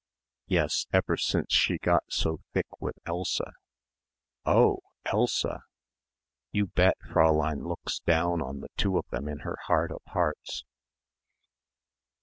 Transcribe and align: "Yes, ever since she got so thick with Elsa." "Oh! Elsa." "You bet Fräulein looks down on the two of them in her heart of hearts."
"Yes, 0.47 0.87
ever 0.91 1.15
since 1.15 1.53
she 1.53 1.77
got 1.77 2.01
so 2.09 2.39
thick 2.55 2.65
with 2.79 2.97
Elsa." 3.05 3.51
"Oh! 4.47 4.79
Elsa." 5.05 5.61
"You 6.51 6.65
bet 6.65 6.97
Fräulein 7.05 7.67
looks 7.67 7.99
down 7.99 8.41
on 8.41 8.61
the 8.61 8.69
two 8.77 8.97
of 8.97 9.05
them 9.11 9.27
in 9.27 9.41
her 9.41 9.59
heart 9.67 9.91
of 9.91 10.01
hearts." 10.07 10.65